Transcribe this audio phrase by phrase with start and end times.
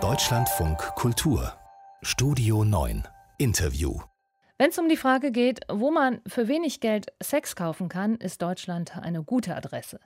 [0.00, 1.52] Deutschlandfunk Kultur
[2.02, 3.06] Studio 9
[3.38, 4.00] Interview
[4.58, 8.42] wenn es um die Frage geht, wo man für wenig Geld Sex kaufen kann, ist
[8.42, 10.00] Deutschland eine gute Adresse.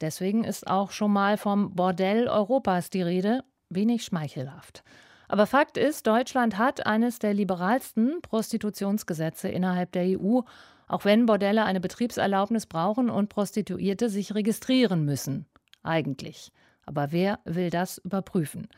[0.00, 4.84] Deswegen ist auch schon mal vom Bordell Europas die Rede, wenig schmeichelhaft.
[5.26, 10.42] Aber Fakt ist, Deutschland hat eines der liberalsten Prostitutionsgesetze innerhalb der EU,
[10.86, 15.46] auch wenn Bordelle eine Betriebserlaubnis brauchen und Prostituierte sich registrieren müssen.
[15.82, 16.52] Eigentlich.
[16.86, 18.68] Aber wer will das überprüfen?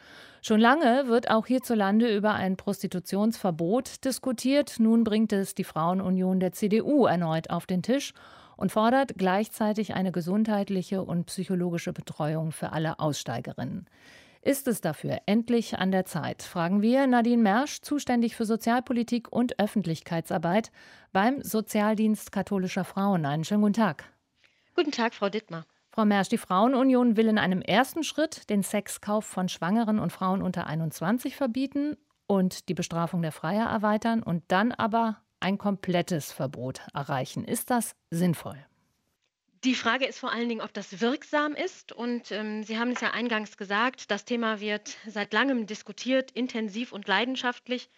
[0.41, 4.77] Schon lange wird auch hierzulande über ein Prostitutionsverbot diskutiert.
[4.79, 8.15] Nun bringt es die Frauenunion der CDU erneut auf den Tisch
[8.57, 13.87] und fordert gleichzeitig eine gesundheitliche und psychologische Betreuung für alle Aussteigerinnen.
[14.41, 16.43] Ist es dafür endlich an der Zeit?
[16.43, 20.71] Fragen wir Nadine Mersch, zuständig für Sozialpolitik und Öffentlichkeitsarbeit
[21.13, 23.27] beim Sozialdienst katholischer Frauen.
[23.27, 24.05] Einen schönen guten Tag.
[24.75, 25.67] Guten Tag, Frau Dittmar.
[25.99, 30.43] Frau Mersch, die Frauenunion will in einem ersten Schritt den Sexkauf von Schwangeren und Frauen
[30.43, 31.97] unter 21 verbieten
[32.29, 37.45] und die Bestrafung der Freier erweitern und dann aber ein komplettes Verbot erreichen.
[37.45, 38.65] Ist das sinnvoll?
[39.65, 41.91] Die Frage ist vor allen Dingen, ob das wirksam ist.
[41.91, 46.93] Und ähm, Sie haben es ja eingangs gesagt, das Thema wird seit langem diskutiert, intensiv
[46.93, 47.91] und leidenschaftlich.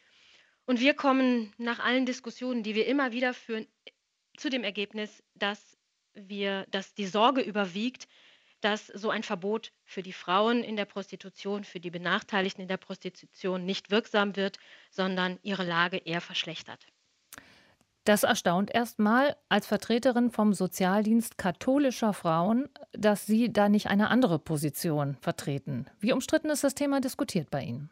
[0.65, 3.67] Und wir kommen nach allen Diskussionen, die wir immer wieder führen,
[4.39, 5.77] zu dem Ergebnis, dass
[6.15, 8.09] wir, dass die Sorge überwiegt,
[8.61, 12.77] dass so ein Verbot für die Frauen in der Prostitution, für die Benachteiligten in der
[12.77, 14.59] Prostitution nicht wirksam wird,
[14.91, 16.87] sondern ihre Lage eher verschlechtert.
[18.05, 24.39] Das erstaunt erstmal als Vertreterin vom Sozialdienst katholischer Frauen, dass Sie da nicht eine andere
[24.39, 25.87] Position vertreten.
[26.01, 27.91] Wie umstritten ist das Thema diskutiert bei Ihnen?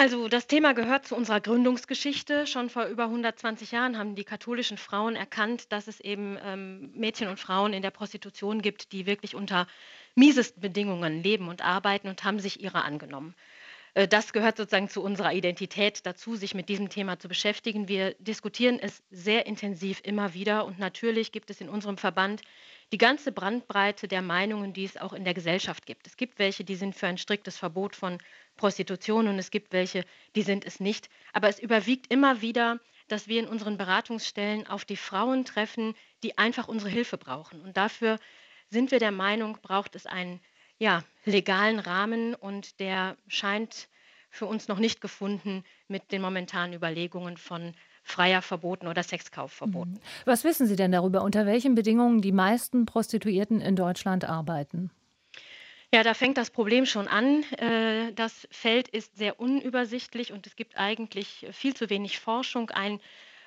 [0.00, 2.46] Also das Thema gehört zu unserer Gründungsgeschichte.
[2.46, 7.26] Schon vor über 120 Jahren haben die katholischen Frauen erkannt, dass es eben ähm, Mädchen
[7.26, 9.66] und Frauen in der Prostitution gibt, die wirklich unter
[10.14, 13.34] miesesten Bedingungen leben und arbeiten und haben sich ihrer angenommen.
[13.94, 17.88] Äh, das gehört sozusagen zu unserer Identität dazu, sich mit diesem Thema zu beschäftigen.
[17.88, 22.42] Wir diskutieren es sehr intensiv immer wieder und natürlich gibt es in unserem Verband
[22.92, 26.06] die ganze Brandbreite der Meinungen, die es auch in der Gesellschaft gibt.
[26.06, 28.18] Es gibt welche, die sind für ein striktes Verbot von
[28.58, 30.04] Prostitution und es gibt welche,
[30.36, 31.08] die sind es nicht.
[31.32, 36.36] Aber es überwiegt immer wieder, dass wir in unseren Beratungsstellen auf die Frauen treffen, die
[36.36, 37.62] einfach unsere Hilfe brauchen.
[37.62, 38.18] Und dafür
[38.68, 40.40] sind wir der Meinung, braucht es einen
[40.78, 43.88] ja, legalen Rahmen und der scheint
[44.30, 49.92] für uns noch nicht gefunden mit den momentanen Überlegungen von Freier verboten oder Sexkauf verboten.
[49.92, 50.00] Mhm.
[50.24, 54.90] Was wissen Sie denn darüber, unter welchen Bedingungen die meisten Prostituierten in Deutschland arbeiten?
[55.92, 57.44] Ja, da fängt das Problem schon an.
[57.54, 62.70] Äh, das Feld ist sehr unübersichtlich und es gibt eigentlich viel zu wenig Forschung.
[62.70, 63.00] Ein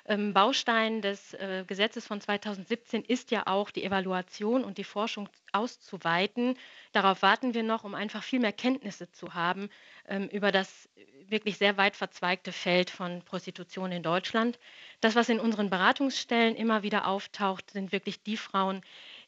[0.06, 5.28] ähm, Baustein des äh, Gesetzes von 2017 ist ja auch die Evaluation und die Forschung
[5.52, 6.58] auszuweiten.
[6.90, 9.70] Darauf warten wir noch, um einfach viel mehr Kenntnisse zu haben
[10.08, 10.88] ähm, über das
[11.28, 14.58] wirklich sehr weit verzweigte Feld von Prostitution in Deutschland.
[15.00, 18.82] Das, was in unseren Beratungsstellen immer wieder auftaucht, sind wirklich die Frauen,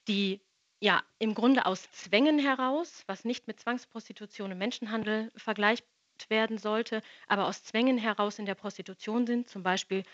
[0.09, 0.41] die
[0.85, 5.87] ja im Grunde aus Zwängen heraus, was nicht mit Zwangsprostitution und Menschenhandel vergleicht
[6.29, 10.05] werden sollte, aber aus Zwängen heraus in der Prostitution sind, zum Beispiel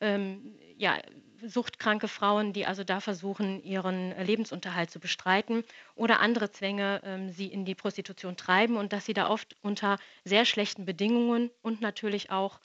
[0.00, 0.98] ähm, ja,
[1.44, 5.64] suchtkranke Frauen, die also da versuchen, ihren Lebensunterhalt zu bestreiten
[5.96, 9.98] oder andere Zwänge ähm, sie in die Prostitution treiben und dass sie da oft unter
[10.24, 12.60] sehr schlechten Bedingungen und natürlich auch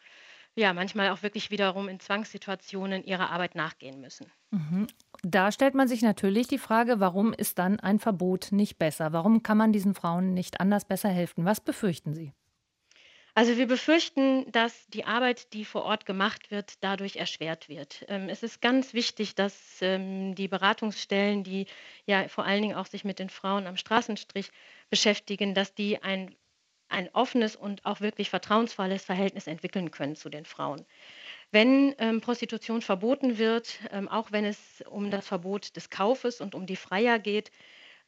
[0.55, 4.31] ja, manchmal auch wirklich wiederum in Zwangssituationen ihrer Arbeit nachgehen müssen.
[4.51, 4.87] Mhm.
[5.23, 9.13] Da stellt man sich natürlich die Frage, warum ist dann ein Verbot nicht besser?
[9.13, 11.45] Warum kann man diesen Frauen nicht anders besser helfen?
[11.45, 12.33] Was befürchten Sie?
[13.37, 18.05] Also wir befürchten, dass die Arbeit, die vor Ort gemacht wird, dadurch erschwert wird.
[18.07, 21.67] Ähm, es ist ganz wichtig, dass ähm, die Beratungsstellen, die
[22.05, 24.51] ja vor allen Dingen auch sich mit den Frauen am Straßenstrich
[24.89, 26.33] beschäftigen, dass die ein,
[26.87, 30.85] ein offenes und auch wirklich vertrauensvolles Verhältnis entwickeln können zu den Frauen.
[31.51, 36.55] Wenn ähm, Prostitution verboten wird, ähm, auch wenn es um das Verbot des Kaufes und
[36.55, 37.51] um die Freier geht,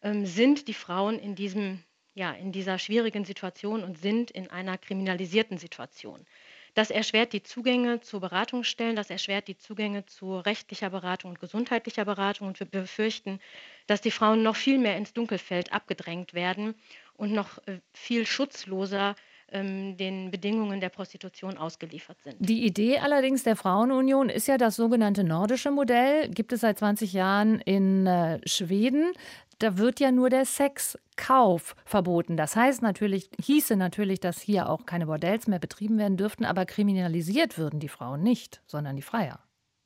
[0.01, 1.83] ähm, sind die Frauen in diesem
[2.17, 6.25] ja, in dieser schwierigen Situation und sind in einer kriminalisierten Situation.
[6.73, 12.05] Das erschwert die Zugänge zu Beratungsstellen, das erschwert die Zugänge zu rechtlicher Beratung und gesundheitlicher
[12.05, 12.47] Beratung.
[12.47, 13.39] Und wir befürchten,
[13.85, 16.73] dass die Frauen noch viel mehr ins Dunkelfeld abgedrängt werden
[17.13, 19.15] und noch äh, viel schutzloser
[19.51, 22.35] ähm, den Bedingungen der Prostitution ausgeliefert sind.
[22.39, 26.29] Die Idee allerdings der Frauenunion ist ja das sogenannte nordische Modell.
[26.29, 29.13] Gibt es seit 20 Jahren in äh, Schweden.
[29.59, 32.37] Da wird ja nur der Sexkauf verboten.
[32.37, 36.65] Das heißt natürlich, hieße natürlich, dass hier auch keine Bordells mehr betrieben werden dürften, aber
[36.65, 39.39] kriminalisiert würden die Frauen nicht, sondern die Freier.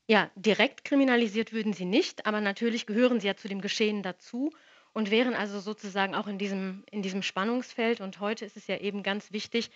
[0.07, 4.51] Ja, direkt kriminalisiert würden sie nicht, aber natürlich gehören sie ja zu dem Geschehen dazu
[4.93, 8.01] und wären also sozusagen auch in diesem, in diesem Spannungsfeld.
[8.01, 9.71] Und heute ist es ja eben ganz wichtig,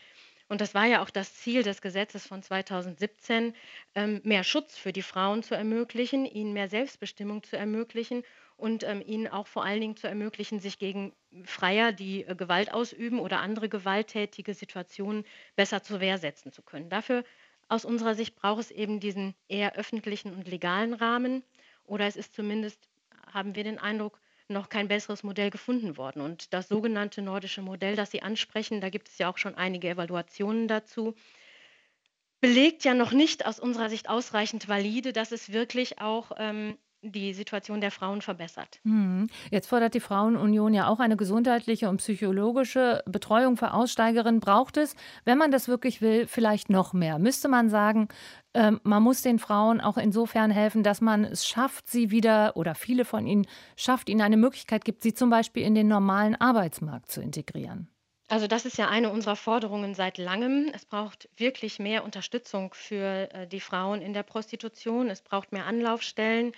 [0.47, 3.55] und das war ja auch das Ziel des Gesetzes von 2017,
[3.95, 8.23] ähm, mehr Schutz für die Frauen zu ermöglichen, ihnen mehr Selbstbestimmung zu ermöglichen
[8.55, 11.13] und ähm, ihnen auch vor allen Dingen zu ermöglichen, sich gegen
[11.45, 15.25] Freier, die äh, Gewalt ausüben oder andere gewalttätige Situationen
[15.55, 16.89] besser zur Wehr setzen zu können.
[16.89, 17.23] Dafür
[17.67, 21.43] aus unserer Sicht braucht es eben diesen eher öffentlichen und legalen Rahmen
[21.85, 22.87] oder es ist zumindest,
[23.33, 26.21] haben wir den Eindruck, noch kein besseres Modell gefunden worden.
[26.21, 29.89] Und das sogenannte nordische Modell, das Sie ansprechen, da gibt es ja auch schon einige
[29.89, 31.15] Evaluationen dazu,
[32.41, 37.33] belegt ja noch nicht aus unserer Sicht ausreichend valide, dass es wirklich auch ähm, die
[37.33, 38.79] Situation der Frauen verbessert.
[38.83, 39.27] Mhm.
[39.51, 44.39] Jetzt fordert die Frauenunion ja auch eine gesundheitliche und psychologische Betreuung für Aussteigerinnen.
[44.39, 47.19] Braucht es, wenn man das wirklich will, vielleicht noch mehr?
[47.19, 48.07] Müsste man sagen,
[48.55, 52.73] äh, man muss den Frauen auch insofern helfen, dass man es schafft, sie wieder oder
[52.73, 57.11] viele von ihnen schafft, ihnen eine Möglichkeit gibt, sie zum Beispiel in den normalen Arbeitsmarkt
[57.11, 57.89] zu integrieren?
[58.27, 60.71] Also das ist ja eine unserer Forderungen seit langem.
[60.73, 65.09] Es braucht wirklich mehr Unterstützung für äh, die Frauen in der Prostitution.
[65.09, 66.53] Es braucht mehr Anlaufstellen.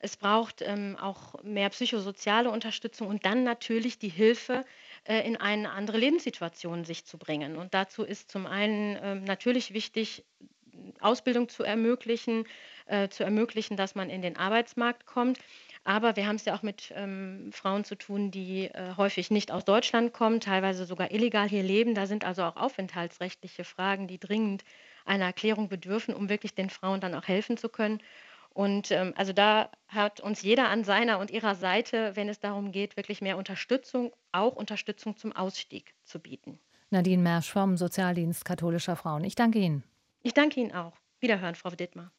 [0.00, 4.64] Es braucht ähm, auch mehr psychosoziale Unterstützung und dann natürlich die Hilfe,
[5.04, 7.56] äh, in eine andere Lebenssituation sich zu bringen.
[7.56, 10.24] Und dazu ist zum einen äh, natürlich wichtig,
[11.02, 12.44] Ausbildung zu ermöglichen,
[12.86, 15.38] äh, zu ermöglichen, dass man in den Arbeitsmarkt kommt.
[15.84, 19.50] Aber wir haben es ja auch mit ähm, Frauen zu tun, die äh, häufig nicht
[19.50, 21.94] aus Deutschland kommen, teilweise sogar illegal hier leben.
[21.94, 24.64] Da sind also auch aufenthaltsrechtliche Fragen, die dringend
[25.06, 28.00] einer Erklärung bedürfen, um wirklich den Frauen dann auch helfen zu können.
[28.50, 32.72] Und ähm, also da hat uns jeder an seiner und ihrer Seite, wenn es darum
[32.72, 36.58] geht, wirklich mehr Unterstützung, auch Unterstützung zum Ausstieg zu bieten.
[36.90, 39.24] Nadine Mersch vom Sozialdienst katholischer Frauen.
[39.24, 39.84] Ich danke Ihnen.
[40.22, 40.96] Ich danke Ihnen auch.
[41.18, 42.12] Wiederhören, Frau Dittmar.